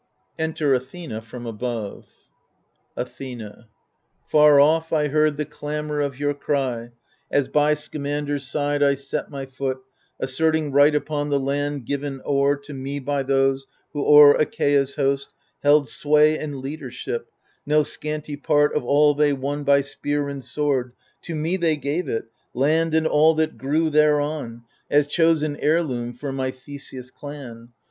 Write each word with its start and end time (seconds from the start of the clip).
[Enter 0.39 0.73
Athena 0.73 1.21
from 1.21 1.45
above, 1.45 2.07
Athena 2.97 3.67
Far 4.25 4.59
off 4.59 4.91
I 4.91 5.09
heard 5.09 5.37
the 5.37 5.45
clamour 5.45 5.99
of 6.01 6.17
your 6.19 6.33
cry, 6.33 6.89
As 7.29 7.47
by 7.47 7.75
Scamander's 7.75 8.43
side 8.47 8.81
I 8.81 8.95
set 8.95 9.29
my 9.29 9.45
foot 9.45 9.77
Asserting 10.19 10.71
right 10.71 10.95
upon 10.95 11.29
the 11.29 11.39
land 11.39 11.85
given 11.85 12.19
o'er 12.25 12.55
To 12.57 12.73
me 12.73 12.97
by 12.97 13.21
those 13.21 13.67
who 13.93 14.03
o'er 14.03 14.33
Achaia's 14.37 14.95
host 14.95 15.29
Held 15.61 15.87
sway 15.87 16.35
and 16.35 16.61
leadership: 16.61 17.27
no 17.67 17.83
scanty 17.83 18.35
part 18.35 18.73
Of 18.75 18.83
all 18.83 19.13
they 19.13 19.33
won 19.33 19.63
by 19.63 19.81
spear 19.81 20.29
and 20.29 20.43
sword, 20.43 20.93
to 21.21 21.35
me 21.35 21.57
They 21.57 21.75
gave 21.77 22.09
it, 22.09 22.25
land 22.55 22.95
and 22.95 23.05
all 23.05 23.35
that 23.35 23.55
grew 23.55 23.91
thereon, 23.91 24.63
As 24.89 25.05
chosen 25.05 25.57
heirloom 25.57 26.13
for 26.15 26.31
my 26.33 26.49
Theseus' 26.49 27.11
clan. 27.11 27.69